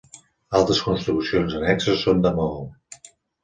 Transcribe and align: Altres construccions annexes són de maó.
Altres 0.59 0.79
construccions 0.85 1.59
annexes 1.61 2.03
són 2.07 2.27
de 2.27 2.35
maó. 2.41 2.61